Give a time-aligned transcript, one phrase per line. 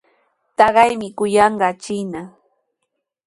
[0.57, 2.21] Taqaymi kuyanqaa chiina.